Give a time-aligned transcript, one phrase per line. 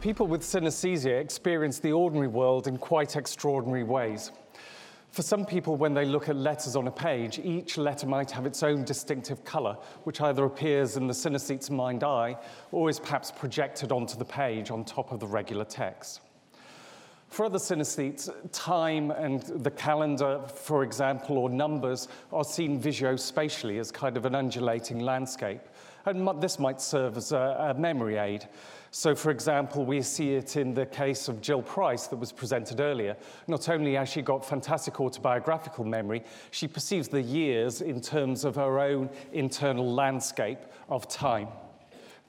[0.00, 4.32] People with synesthesia experience the ordinary world in quite extraordinary ways.
[5.10, 8.46] For some people, when they look at letters on a page, each letter might have
[8.46, 12.36] its own distinctive colour, which either appears in the synesthete's mind eye
[12.72, 16.20] or is perhaps projected onto the page on top of the regular text.
[17.30, 23.92] For other synesthetes, time and the calendar, for example, or numbers are seen visuospatially as
[23.92, 25.60] kind of an undulating landscape.
[26.06, 28.48] And this might serve as a, a memory aid.
[28.90, 32.80] So, for example, we see it in the case of Jill Price that was presented
[32.80, 33.16] earlier.
[33.46, 38.56] Not only has she got fantastic autobiographical memory, she perceives the years in terms of
[38.56, 41.46] her own internal landscape of time.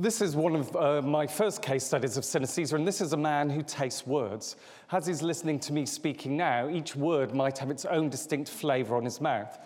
[0.00, 3.18] This is one of uh, my first case studies of synesthesia, and this is a
[3.18, 4.56] man who tastes words.
[4.90, 8.96] As he's listening to me speaking now, each word might have its own distinct flavour
[8.96, 9.58] on his mouth.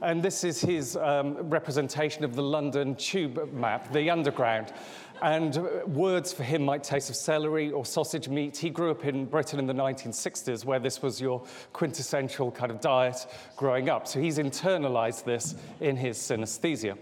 [0.00, 4.72] And this is his um, representation of the London tube map, the underground.
[5.20, 5.56] And
[5.94, 8.56] words for him might taste of celery or sausage meat.
[8.56, 12.80] He grew up in Britain in the 1960s, where this was your quintessential kind of
[12.80, 13.26] diet
[13.58, 14.08] growing up.
[14.08, 16.96] So he's internalized this in his synesthesia.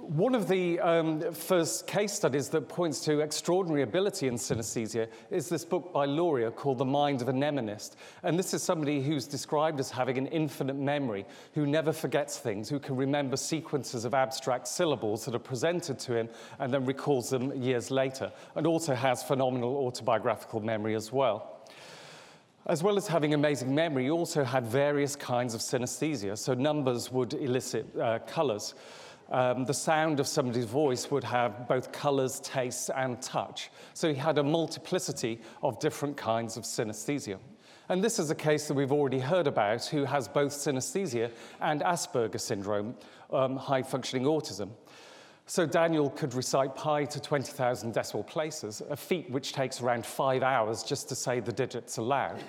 [0.00, 5.50] One of the um, first case studies that points to extraordinary ability in synesthesia is
[5.50, 7.96] this book by Luria called The Mind of a Mnemonist.
[8.22, 12.70] And this is somebody who's described as having an infinite memory, who never forgets things,
[12.70, 17.28] who can remember sequences of abstract syllables that are presented to him and then recalls
[17.28, 21.60] them years later, and also has phenomenal autobiographical memory as well.
[22.66, 26.38] As well as having amazing memory, he also had various kinds of synesthesia.
[26.38, 28.74] So numbers would elicit uh, colors
[29.30, 33.70] um, the sound of somebody's voice would have both colors, tastes, and touch.
[33.94, 37.38] So he had a multiplicity of different kinds of synesthesia.
[37.88, 41.80] And this is a case that we've already heard about who has both synesthesia and
[41.80, 42.94] Asperger syndrome,
[43.32, 44.70] um, high functioning autism.
[45.46, 50.44] So Daniel could recite pi to 20,000 decimal places, a feat which takes around five
[50.44, 52.40] hours just to say the digits aloud.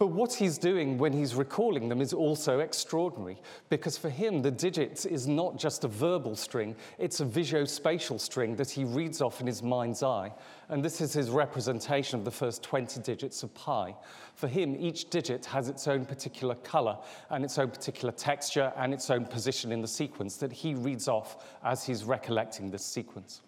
[0.00, 3.36] But what he's doing when he's recalling them is also extraordinary,
[3.68, 8.56] because for him, the digits is not just a verbal string, it's a visuospatial string
[8.56, 10.32] that he reads off in his mind's eye.
[10.70, 13.94] And this is his representation of the first 20 digits of pi.
[14.36, 16.96] For him, each digit has its own particular color
[17.28, 21.08] and its own particular texture and its own position in the sequence that he reads
[21.08, 23.38] off as he's recollecting this sequence.